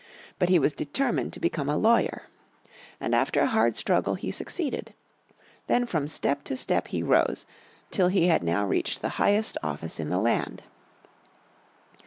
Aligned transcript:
But 0.39 0.49
he 0.49 0.57
was 0.57 0.73
determined 0.73 1.31
to 1.33 1.39
become 1.39 1.69
a 1.69 1.77
lawyer. 1.77 2.23
And 2.99 3.13
after 3.13 3.39
a 3.41 3.45
hard 3.45 3.75
struggle 3.75 4.15
he 4.15 4.31
succeeded. 4.31 4.95
Then 5.67 5.85
from 5.85 6.07
step 6.07 6.43
to 6.45 6.57
step 6.57 6.87
he 6.87 7.03
rose, 7.03 7.45
till 7.91 8.07
he 8.07 8.25
had 8.25 8.41
now 8.41 8.65
reached 8.65 9.03
the 9.03 9.17
highest 9.21 9.59
office 9.61 9.99
in 9.99 10.09
the 10.09 10.17
land. 10.17 10.63